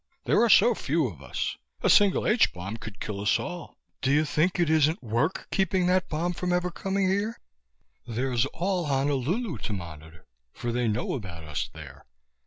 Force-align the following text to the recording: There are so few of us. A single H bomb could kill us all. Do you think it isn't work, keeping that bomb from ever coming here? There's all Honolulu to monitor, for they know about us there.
There 0.23 0.41
are 0.41 0.49
so 0.49 0.73
few 0.73 1.05
of 1.07 1.21
us. 1.21 1.57
A 1.83 1.87
single 1.87 2.25
H 2.25 2.53
bomb 2.53 2.77
could 2.77 2.99
kill 2.99 3.21
us 3.21 3.37
all. 3.39 3.77
Do 4.01 4.11
you 4.11 4.25
think 4.25 4.59
it 4.59 4.67
isn't 4.67 5.03
work, 5.03 5.45
keeping 5.51 5.85
that 5.85 6.09
bomb 6.09 6.33
from 6.33 6.51
ever 6.51 6.71
coming 6.71 7.07
here? 7.07 7.39
There's 8.07 8.47
all 8.47 8.85
Honolulu 8.85 9.59
to 9.59 9.73
monitor, 9.73 10.25
for 10.53 10.71
they 10.71 10.87
know 10.87 11.13
about 11.13 11.43
us 11.43 11.69
there. 11.71 12.05